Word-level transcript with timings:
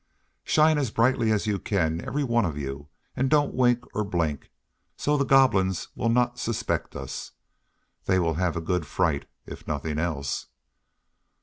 "Shine 0.43 0.79
as 0.79 0.89
brightly 0.89 1.31
as 1.31 1.45
you 1.45 1.59
can, 1.59 2.01
every 2.03 2.23
one 2.23 2.43
of 2.43 2.57
you, 2.57 2.87
and 3.15 3.29
don't 3.29 3.53
wink 3.53 3.83
or 3.95 4.03
blink, 4.03 4.49
so 4.97 5.15
the 5.15 5.23
Goblins 5.25 5.89
will 5.93 6.09
not 6.09 6.39
suspect 6.39 6.95
us. 6.95 7.33
They 8.05 8.17
will 8.17 8.33
have 8.33 8.55
a 8.57 8.61
good 8.61 8.87
fright, 8.87 9.27
if 9.45 9.67
nothing 9.67 9.99
else." 9.99 10.47